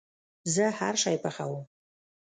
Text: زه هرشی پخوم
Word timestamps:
زه 0.53 0.65
هرشی 0.79 1.17
پخوم 1.23 1.63